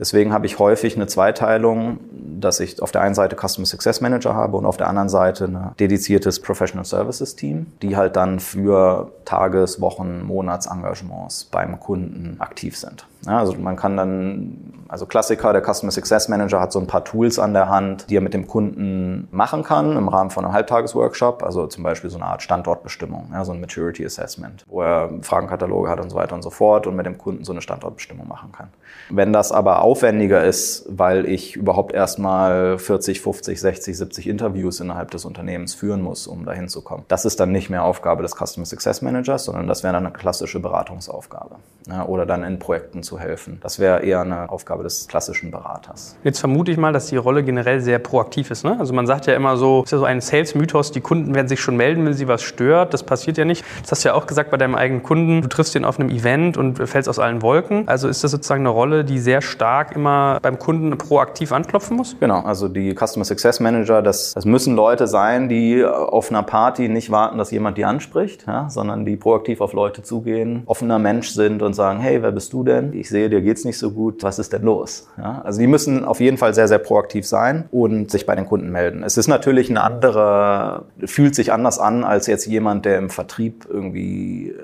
[0.00, 4.34] Deswegen habe ich häufig eine Zweiteilung, dass ich auf der einen Seite Customer Success Manager
[4.34, 9.12] habe und auf der anderen Seite ein dediziertes Professional Services Team, die halt dann für
[9.26, 13.06] Tages-, Wochen-, Monatsengagements beim Kunden aktiv sind.
[13.26, 17.04] Ja, also man kann dann, also Klassiker, der Customer Success Manager hat so ein paar
[17.04, 20.54] Tools an der Hand, die er mit dem Kunden machen kann im Rahmen von einem
[20.54, 25.10] Halbtagesworkshop, also zum Beispiel so eine Art Standortbestimmung, ja, so ein Maturity Assessment, wo er
[25.20, 28.26] Fragenkataloge hat und so weiter und so fort und mit dem Kunden so eine Standortbestimmung
[28.26, 28.68] machen kann.
[29.10, 35.10] Wenn das aber aufwendiger ist, weil ich überhaupt erstmal 40, 50, 60, 70 Interviews innerhalb
[35.10, 38.34] des Unternehmens führen muss, um dahin zu kommen, das ist dann nicht mehr Aufgabe des
[38.34, 41.56] Customer Success Managers, sondern das wäre dann eine klassische Beratungsaufgabe
[41.86, 43.58] ja, oder dann in Projekten zu helfen.
[43.62, 46.16] Das wäre eher eine Aufgabe des klassischen Beraters.
[46.24, 48.64] Jetzt vermute ich mal, dass die Rolle generell sehr proaktiv ist.
[48.64, 48.76] Ne?
[48.78, 51.60] Also man sagt ja immer so, ist ja so ein Sales-Mythos, die Kunden werden sich
[51.60, 52.94] schon melden, wenn sie was stört.
[52.94, 53.64] Das passiert ja nicht.
[53.82, 55.42] Das hast du ja auch gesagt bei deinem eigenen Kunden.
[55.42, 57.88] Du triffst ihn auf einem Event und fällst aus allen Wolken.
[57.88, 62.16] Also ist das sozusagen eine Rolle, die sehr stark immer beim Kunden proaktiv anklopfen muss?
[62.20, 66.88] Genau, also die Customer Success Manager, das, das müssen Leute sein, die auf einer Party
[66.88, 71.30] nicht warten, dass jemand die anspricht, ja, sondern die proaktiv auf Leute zugehen, offener Mensch
[71.30, 72.92] sind und sagen, hey, wer bist du denn?
[73.00, 75.08] Ich sehe, dir geht's nicht so gut, was ist denn los?
[75.16, 78.44] Ja, also die müssen auf jeden Fall sehr, sehr proaktiv sein und sich bei den
[78.44, 79.02] Kunden melden.
[79.02, 83.66] Es ist natürlich eine andere, fühlt sich anders an als jetzt jemand, der im Vertrieb
[83.68, 84.54] irgendwie äh,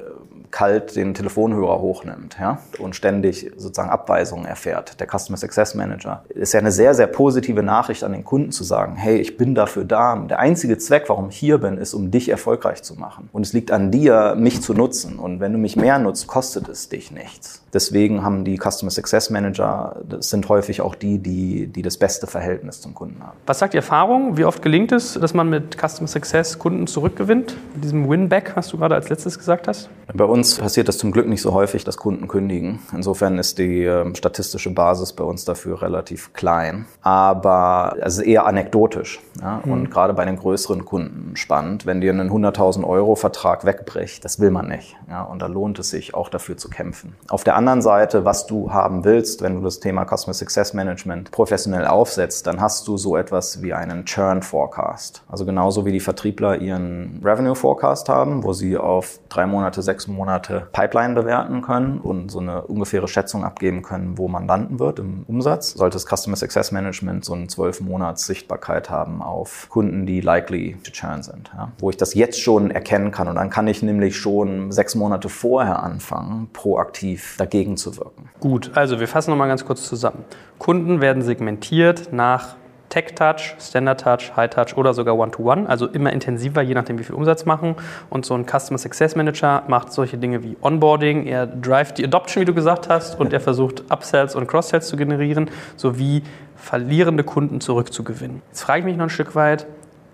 [0.56, 4.98] kalt den Telefonhörer hochnimmt ja, und ständig sozusagen Abweisungen erfährt.
[4.98, 8.64] Der Customer Success Manager ist ja eine sehr, sehr positive Nachricht an den Kunden zu
[8.64, 10.16] sagen, hey, ich bin dafür da.
[10.16, 13.28] Der einzige Zweck, warum ich hier bin, ist, um dich erfolgreich zu machen.
[13.34, 15.18] Und es liegt an dir, mich zu nutzen.
[15.18, 17.62] Und wenn du mich mehr nutzt, kostet es dich nichts.
[17.74, 22.26] Deswegen haben die Customer Success Manager, das sind häufig auch die, die, die das beste
[22.26, 23.36] Verhältnis zum Kunden haben.
[23.44, 24.38] Was sagt die Erfahrung?
[24.38, 27.54] Wie oft gelingt es, dass man mit Customer Success Kunden zurückgewinnt?
[27.74, 29.90] Mit diesem Winback, was du gerade als letztes gesagt hast?
[30.14, 32.78] Bei uns uns passiert das zum Glück nicht so häufig, dass Kunden kündigen.
[32.92, 36.86] Insofern ist die äh, statistische Basis bei uns dafür relativ klein.
[37.02, 39.20] Aber es ist eher anekdotisch.
[39.40, 39.60] Ja?
[39.64, 39.72] Mhm.
[39.72, 44.38] Und gerade bei den größeren Kunden spannend, wenn dir einen 100.000 Euro Vertrag wegbricht, das
[44.38, 44.96] will man nicht.
[45.08, 45.22] Ja?
[45.22, 47.16] Und da lohnt es sich auch dafür zu kämpfen.
[47.28, 51.32] Auf der anderen Seite, was du haben willst, wenn du das Thema Customer Success Management
[51.32, 55.22] professionell aufsetzt, dann hast du so etwas wie einen Churn Forecast.
[55.28, 60.06] Also genauso wie die Vertriebler ihren Revenue Forecast haben, wo sie auf drei Monate, sechs
[60.06, 60.35] Monate
[60.72, 65.24] Pipeline bewerten können und so eine ungefähre Schätzung abgeben können, wo man landen wird im
[65.26, 70.20] Umsatz, sollte das Customer Success Management so eine zwölf Monats Sichtbarkeit haben auf Kunden, die
[70.20, 71.50] likely to churn sind.
[71.56, 71.72] Ja?
[71.78, 75.28] Wo ich das jetzt schon erkennen kann und dann kann ich nämlich schon sechs Monate
[75.28, 78.28] vorher anfangen, proaktiv dagegen zu wirken.
[78.40, 80.24] Gut, also wir fassen nochmal ganz kurz zusammen.
[80.58, 82.56] Kunden werden segmentiert nach
[82.88, 86.98] Tech Touch, Standard Touch, High Touch oder sogar One-to-One, -One, also immer intensiver, je nachdem,
[86.98, 87.76] wie viel Umsatz machen.
[88.10, 92.42] Und so ein Customer Success Manager macht solche Dinge wie Onboarding, er drive die Adoption,
[92.42, 96.22] wie du gesagt hast, und er versucht Upsells und Cross-Sells zu generieren, sowie
[96.56, 98.42] verlierende Kunden zurückzugewinnen.
[98.48, 99.66] Jetzt frage ich mich noch ein Stück weit,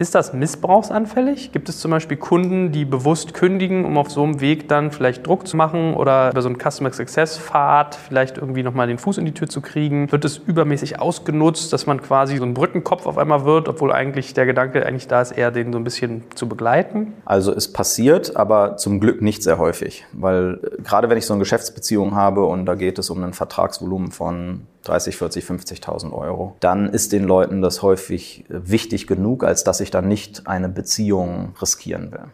[0.03, 1.53] ist das missbrauchsanfällig?
[1.53, 5.25] Gibt es zum Beispiel Kunden, die bewusst kündigen, um auf so einem Weg dann vielleicht
[5.25, 9.19] Druck zu machen oder über so einen Customer Success Pfad vielleicht irgendwie nochmal den Fuß
[9.19, 10.11] in die Tür zu kriegen?
[10.11, 14.35] Wird es übermäßig ausgenutzt, dass man quasi so ein Brückenkopf auf einmal wird, obwohl eigentlich
[14.35, 17.15] der Gedanke eigentlich da ist, eher den so ein bisschen zu begleiten?
[17.25, 21.35] Also es passiert, aber zum Glück nicht sehr häufig, weil äh, gerade wenn ich so
[21.35, 26.57] eine Geschäftsbeziehung habe und da geht es um ein Vertragsvolumen von 30, 40, 50.000 Euro,
[26.61, 31.55] dann ist den Leuten das häufig wichtig genug, als dass ich dann nicht eine Beziehung
[31.61, 32.25] riskieren will.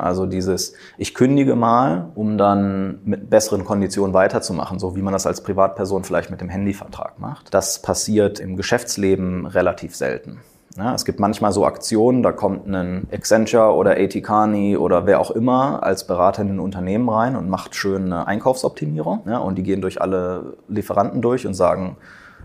[0.00, 5.26] also dieses, ich kündige mal, um dann mit besseren Konditionen weiterzumachen, so wie man das
[5.26, 7.54] als Privatperson vielleicht mit dem Handyvertrag macht.
[7.54, 10.40] Das passiert im Geschäftsleben relativ selten.
[10.76, 15.32] Ja, es gibt manchmal so Aktionen, da kommt ein Accenture oder Atikani oder wer auch
[15.32, 19.22] immer als Berater in ein Unternehmen rein und macht schön eine Einkaufsoptimierung.
[19.26, 21.96] Ja, und die gehen durch alle Lieferanten durch und sagen,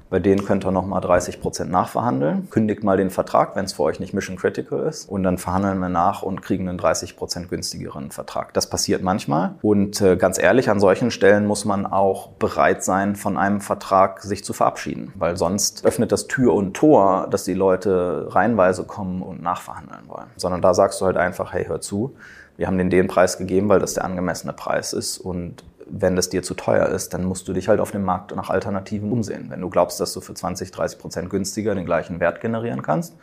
[0.10, 2.50] bei denen könnt ihr nochmal 30 Prozent nachverhandeln.
[2.50, 5.10] Kündigt mal den Vertrag, wenn es für euch nicht Mission Critical ist.
[5.10, 8.54] Und dann verhandeln wir nach und kriegen einen 30 Prozent günstigeren Vertrag.
[8.54, 9.56] Das passiert manchmal.
[9.62, 14.22] Und äh, ganz ehrlich, an solchen Stellen muss man auch bereit sein, von einem Vertrag
[14.22, 15.12] sich zu verabschieden.
[15.16, 20.28] Weil sonst öffnet das Tür und Tor, dass die Leute reihenweise kommen und nachverhandeln wollen.
[20.36, 22.16] Sondern da sagst du halt einfach, hey, hör zu.
[22.58, 26.30] Wir haben den den Preis gegeben, weil das der angemessene Preis ist und wenn das
[26.30, 29.48] dir zu teuer ist, dann musst du dich halt auf dem Markt nach Alternativen umsehen.
[29.50, 33.16] Wenn du glaubst, dass du für 20, 30 Prozent günstiger den gleichen Wert generieren kannst,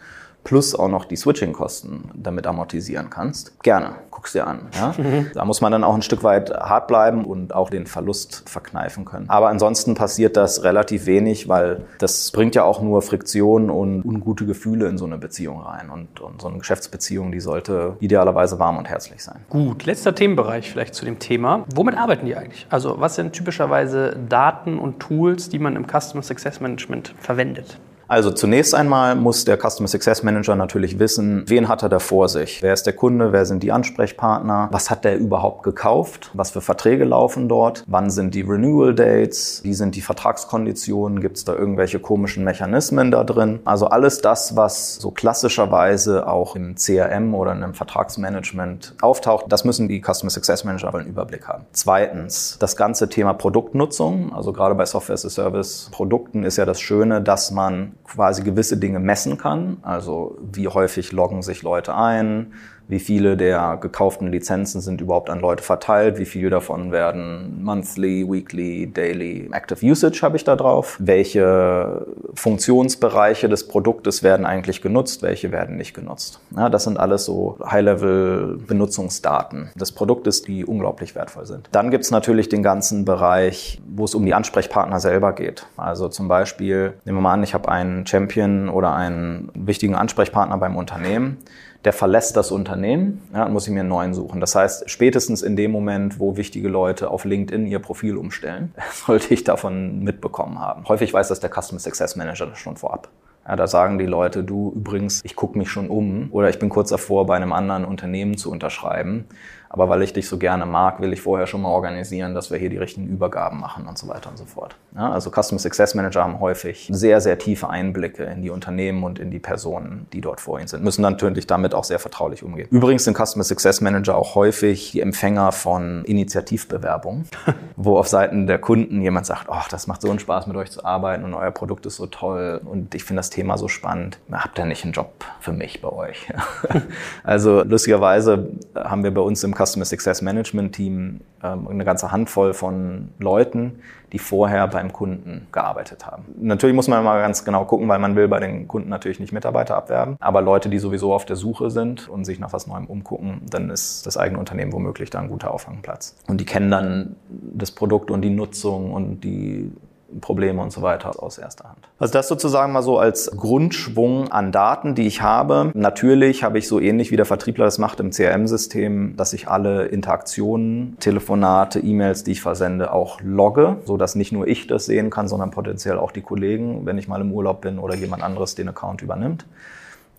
[0.44, 4.68] plus auch noch die Switching-Kosten damit amortisieren kannst, gerne, guck's dir an.
[4.74, 4.94] Ja?
[5.02, 5.30] Mhm.
[5.34, 9.04] Da muss man dann auch ein Stück weit hart bleiben und auch den Verlust verkneifen
[9.04, 9.28] können.
[9.28, 14.46] Aber ansonsten passiert das relativ wenig, weil das bringt ja auch nur Friktion und ungute
[14.46, 15.90] Gefühle in so eine Beziehung rein.
[15.90, 19.40] Und, und so eine Geschäftsbeziehung, die sollte idealerweise warm und herzlich sein.
[19.48, 21.64] Gut, letzter Themenbereich vielleicht zu dem Thema.
[21.74, 22.66] Womit arbeiten die eigentlich?
[22.70, 27.78] Also was sind typischerweise Daten und Tools, die man im Customer Success Management verwendet?
[28.12, 32.28] Also zunächst einmal muss der Customer Success Manager natürlich wissen, wen hat er da vor
[32.28, 32.62] sich?
[32.62, 33.32] Wer ist der Kunde?
[33.32, 34.68] Wer sind die Ansprechpartner?
[34.70, 36.30] Was hat der überhaupt gekauft?
[36.34, 37.84] Was für Verträge laufen dort?
[37.86, 39.62] Wann sind die Renewal Dates?
[39.64, 41.22] Wie sind die Vertragskonditionen?
[41.22, 43.60] Gibt es da irgendwelche komischen Mechanismen da drin?
[43.64, 49.64] Also alles das, was so klassischerweise auch im CRM oder in einem Vertragsmanagement auftaucht, das
[49.64, 51.64] müssen die Customer Success Manager einen Überblick haben.
[51.72, 54.34] Zweitens, das ganze Thema Produktnutzung.
[54.34, 58.42] Also gerade bei Software as a Service Produkten ist ja das Schöne, dass man quasi
[58.42, 59.78] gewisse Dinge messen kann.
[59.82, 62.52] Also wie häufig loggen sich Leute ein,
[62.88, 68.26] wie viele der gekauften Lizenzen sind überhaupt an Leute verteilt, wie viele davon werden monthly,
[68.28, 75.22] weekly, daily active usage habe ich da drauf, welche Funktionsbereiche des Produktes werden eigentlich genutzt,
[75.22, 76.40] welche werden nicht genutzt.
[76.56, 81.68] Ja, das sind alles so High-Level-Benutzungsdaten des Produktes, die unglaublich wertvoll sind.
[81.72, 85.66] Dann gibt es natürlich den ganzen Bereich, wo es um die Ansprechpartner selber geht.
[85.76, 90.58] Also zum Beispiel, nehmen wir mal an, ich habe einen Champion oder einen wichtigen Ansprechpartner
[90.58, 91.38] beim Unternehmen
[91.84, 94.40] der verlässt das Unternehmen ja, muss ich mir einen neuen suchen.
[94.40, 99.34] Das heißt, spätestens in dem Moment, wo wichtige Leute auf LinkedIn ihr Profil umstellen, sollte
[99.34, 100.86] ich davon mitbekommen haben.
[100.88, 103.08] Häufig weiß das der Customer Success Manager schon vorab.
[103.46, 106.68] Ja, da sagen die Leute, du übrigens, ich gucke mich schon um oder ich bin
[106.68, 109.24] kurz davor, bei einem anderen Unternehmen zu unterschreiben.
[109.72, 112.58] Aber weil ich dich so gerne mag, will ich vorher schon mal organisieren, dass wir
[112.58, 114.76] hier die richtigen Übergaben machen und so weiter und so fort.
[114.94, 119.18] Ja, also Customer Success Manager haben häufig sehr, sehr tiefe Einblicke in die Unternehmen und
[119.18, 122.68] in die Personen, die dort vor ihnen sind, müssen natürlich damit auch sehr vertraulich umgehen.
[122.70, 127.24] Übrigens sind Customer Success Manager auch häufig die Empfänger von Initiativbewerbungen,
[127.76, 130.70] wo auf Seiten der Kunden jemand sagt, oh, das macht so einen Spaß mit euch
[130.70, 134.18] zu arbeiten und euer Produkt ist so toll und ich finde das Thema so spannend.
[134.30, 136.28] Habt ihr nicht einen Job für mich bei euch?
[137.24, 142.54] also lustigerweise haben wir bei uns im Customer Success Management Team ähm, eine ganze Handvoll
[142.54, 143.80] von Leuten,
[144.12, 146.24] die vorher beim Kunden gearbeitet haben.
[146.38, 149.32] Natürlich muss man mal ganz genau gucken, weil man will bei den Kunden natürlich nicht
[149.32, 150.16] Mitarbeiter abwerben.
[150.20, 153.70] Aber Leute, die sowieso auf der Suche sind und sich nach was Neuem umgucken, dann
[153.70, 156.16] ist das eigene Unternehmen womöglich da ein guter Auffangplatz.
[156.28, 159.72] Und die kennen dann das Produkt und die Nutzung und die
[160.20, 161.88] Probleme und so weiter aus erster Hand.
[161.98, 165.70] Also das sozusagen mal so als Grundschwung an Daten, die ich habe.
[165.74, 169.86] Natürlich habe ich so ähnlich wie der Vertriebler das macht im CRM-System, dass ich alle
[169.86, 175.10] Interaktionen, Telefonate, E-Mails, die ich versende, auch logge, so dass nicht nur ich das sehen
[175.10, 178.54] kann, sondern potenziell auch die Kollegen, wenn ich mal im Urlaub bin oder jemand anderes
[178.54, 179.46] den Account übernimmt.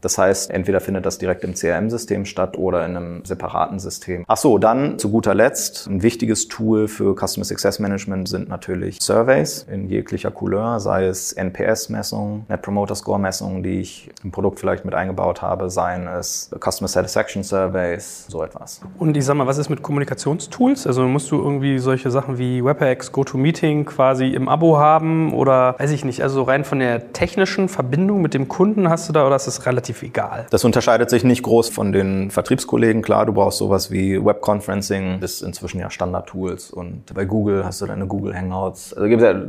[0.04, 4.26] Das heißt, entweder findet das direkt im CRM-System statt oder in einem separaten System.
[4.28, 8.98] Ach so, dann zu guter Letzt ein wichtiges Tool für Customer Success Management sind natürlich
[9.02, 14.84] Surveys in jeglicher Couleur, sei es NPS-Messungen, Net Promoter Score-Messungen, die ich im Produkt vielleicht
[14.84, 18.82] mit eingebaut habe, seien es Customer Satisfaction Surveys, so etwas.
[19.00, 20.86] Und ich sag mal, was ist mit Kommunikationstools?
[20.86, 25.92] Also musst du irgendwie solche Sachen wie WebEx, GoToMeeting quasi im Abo haben oder weiß
[25.92, 29.38] ich nicht, also rein von der technischen Verbindung mit dem Kunden hast du da oder
[29.38, 30.46] ist das relativ relativ egal.
[30.50, 33.02] Das unterscheidet sich nicht groß von den Vertriebskollegen.
[33.02, 36.72] Klar, du brauchst sowas wie Webconferencing, das ist inzwischen ja Standard-Tools.
[36.72, 38.94] Und bei Google hast du deine Google Hangouts.
[38.94, 39.42] Also gibt es ja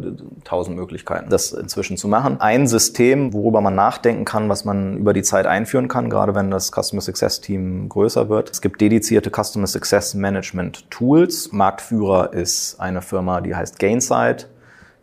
[0.44, 2.40] tausend Möglichkeiten, das inzwischen zu machen.
[2.40, 6.50] Ein System, worüber man nachdenken kann, was man über die Zeit einführen kann, gerade wenn
[6.50, 8.50] das Customer Success Team größer wird.
[8.50, 11.52] Es gibt dedizierte Customer Success Management Tools.
[11.52, 14.48] Marktführer ist eine Firma, die heißt Gainsight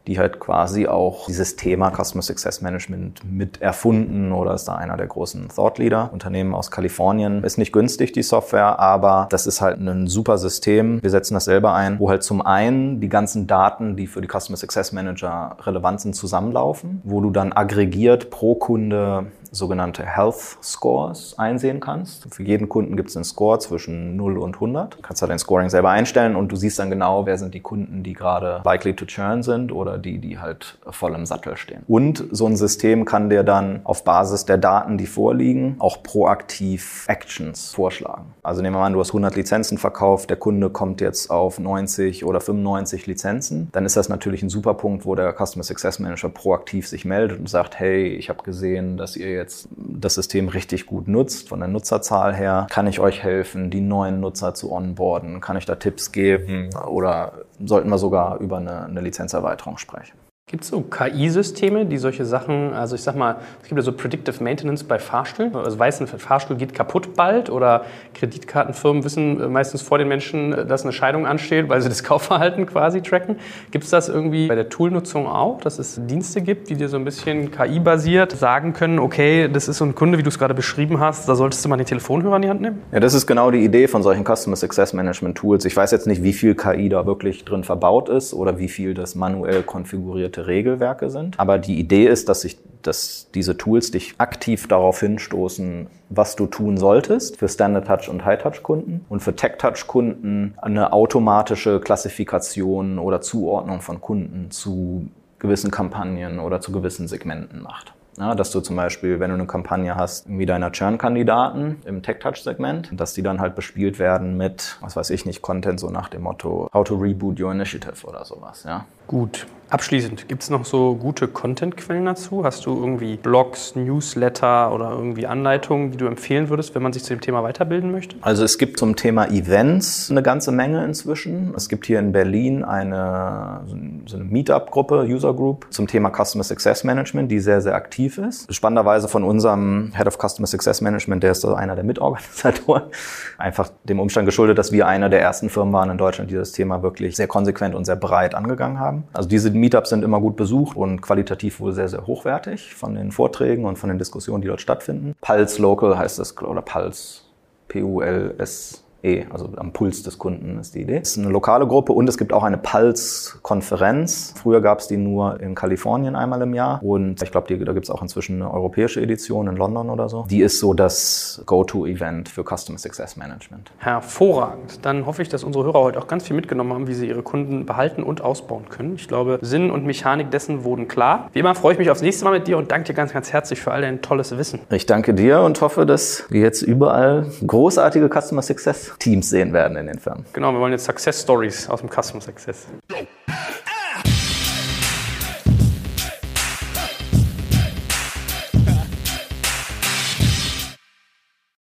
[0.07, 4.97] die halt quasi auch dieses Thema Customer Success Management mit erfunden oder ist da einer
[4.97, 6.09] der großen Thought Leader.
[6.11, 11.01] Unternehmen aus Kalifornien ist nicht günstig, die Software, aber das ist halt ein super System.
[11.01, 14.27] Wir setzen das selber ein, wo halt zum einen die ganzen Daten, die für die
[14.27, 21.37] Customer Success Manager relevant sind, zusammenlaufen, wo du dann aggregiert pro Kunde sogenannte Health Scores
[21.37, 22.33] einsehen kannst.
[22.33, 24.95] Für jeden Kunden gibt es einen Score zwischen 0 und 100.
[24.95, 27.59] Du kannst da dein Scoring selber einstellen und du siehst dann genau, wer sind die
[27.59, 31.83] Kunden, die gerade likely to churn sind oder die, die halt voll im Sattel stehen.
[31.87, 37.05] Und so ein System kann dir dann auf Basis der Daten, die vorliegen, auch proaktiv
[37.07, 38.33] Actions vorschlagen.
[38.43, 41.59] Also nehmen wir mal an, du hast 100 Lizenzen verkauft, der Kunde kommt jetzt auf
[41.59, 43.69] 90 oder 95 Lizenzen.
[43.71, 47.39] Dann ist das natürlich ein super Punkt, wo der Customer Success Manager proaktiv sich meldet
[47.39, 51.59] und sagt, hey, ich habe gesehen, dass ihr jetzt das System richtig gut nutzt, von
[51.59, 55.41] der Nutzerzahl her, kann ich euch helfen, die neuen Nutzer zu onboarden?
[55.41, 56.69] Kann ich da Tipps geben?
[56.87, 57.33] Oder
[57.63, 60.20] sollten wir sogar über eine, eine Lizenzerweiterung sprechen?
[60.51, 63.93] Gibt es so KI-Systeme, die solche Sachen, also ich sag mal, es gibt ja so
[63.93, 65.55] Predictive Maintenance bei Fahrstühlen.
[65.55, 67.85] Also weiß, ein Fahrstuhl geht kaputt bald oder
[68.15, 73.01] Kreditkartenfirmen wissen meistens vor den Menschen, dass eine Scheidung ansteht, weil sie das Kaufverhalten quasi
[73.01, 73.37] tracken.
[73.71, 76.97] Gibt es das irgendwie bei der Toolnutzung auch, dass es Dienste gibt, die dir so
[76.97, 80.53] ein bisschen KI-basiert sagen können, okay, das ist so ein Kunde, wie du es gerade
[80.53, 82.81] beschrieben hast, da solltest du mal den Telefonhörer in die Hand nehmen?
[82.91, 85.63] Ja, das ist genau die Idee von solchen Customer Success Management Tools.
[85.63, 88.93] Ich weiß jetzt nicht, wie viel KI da wirklich drin verbaut ist oder wie viel
[88.93, 91.39] das manuell konfigurierte bestimmte Regelwerke sind.
[91.39, 96.47] Aber die Idee ist, dass sich dass diese Tools dich aktiv darauf hinstoßen, was du
[96.47, 100.91] tun solltest für Standard Touch und High Touch Kunden und für Tech Touch Kunden eine
[100.91, 107.93] automatische Klassifikation oder Zuordnung von Kunden zu gewissen Kampagnen oder zu gewissen Segmenten macht.
[108.17, 112.89] Ja, dass du zum Beispiel, wenn du eine Kampagne hast, irgendwie deiner Churn-Kandidaten im Tech-Touch-Segment,
[112.93, 116.23] dass die dann halt bespielt werden mit, was weiß ich nicht, Content so nach dem
[116.23, 118.85] Motto, how to reboot your initiative oder sowas, ja.
[119.11, 119.45] Gut.
[119.71, 122.43] Abschließend, gibt es noch so gute Content-Quellen dazu?
[122.43, 127.05] Hast du irgendwie Blogs, Newsletter oder irgendwie Anleitungen, die du empfehlen würdest, wenn man sich
[127.05, 128.17] zu dem Thema weiterbilden möchte?
[128.19, 131.53] Also es gibt zum Thema Events eine ganze Menge inzwischen.
[131.55, 133.61] Es gibt hier in Berlin eine,
[134.07, 138.53] so eine Meetup-Gruppe, User Group, zum Thema Customer Success Management, die sehr, sehr aktiv ist.
[138.53, 142.83] Spannenderweise von unserem Head of Customer Success Management, der ist so einer der Mitorganisatoren,
[143.37, 146.51] einfach dem Umstand geschuldet, dass wir einer der ersten Firmen waren in Deutschland, die das
[146.51, 149.00] Thema wirklich sehr konsequent und sehr breit angegangen haben.
[149.13, 153.11] Also diese Meetups sind immer gut besucht und qualitativ wohl sehr, sehr hochwertig von den
[153.11, 155.15] Vorträgen und von den Diskussionen, die dort stattfinden.
[155.21, 157.21] Pulse Local heißt das, oder Pulse,
[157.67, 160.99] P-U-L-S E, also am Puls des Kunden ist die Idee.
[161.01, 164.33] Es ist eine lokale Gruppe und es gibt auch eine Pulse-Konferenz.
[164.37, 167.85] Früher gab es die nur in Kalifornien einmal im Jahr und ich glaube, da gibt
[167.85, 170.25] es auch inzwischen eine europäische Edition in London oder so.
[170.29, 173.71] Die ist so das Go-To-Event für Customer Success Management.
[173.77, 174.85] Hervorragend.
[174.85, 177.23] Dann hoffe ich, dass unsere Hörer heute auch ganz viel mitgenommen haben, wie sie ihre
[177.23, 178.95] Kunden behalten und ausbauen können.
[178.95, 181.29] Ich glaube, Sinn und Mechanik dessen wurden klar.
[181.33, 183.33] Wie immer freue ich mich aufs nächste Mal mit dir und danke dir ganz, ganz
[183.33, 184.59] herzlich für all dein tolles Wissen.
[184.69, 189.77] Ich danke dir und hoffe, dass wir jetzt überall großartige Customer Success Teams sehen werden
[189.77, 190.25] in den Firmen.
[190.33, 192.67] Genau, wir wollen jetzt Success Stories aus dem Customer Success.